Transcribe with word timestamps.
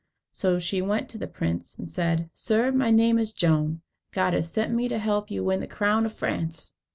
So 0.31 0.57
she 0.57 0.81
went 0.81 1.09
to 1.09 1.19
the 1.19 1.27
prince, 1.27 1.75
and 1.77 1.87
said: 1.87 2.31
"Sir, 2.33 2.71
my 2.71 2.89
name 2.89 3.19
is 3.19 3.33
Joan. 3.33 3.83
God 4.11 4.33
has 4.33 4.51
sent 4.51 4.73
me 4.73 4.87
to 4.87 4.97
help 4.97 5.29
you 5.29 5.41
to 5.41 5.45
win 5.45 5.59
the 5.59 5.67
crown 5.67 6.07
of 6.07 6.13
France." 6.13 6.73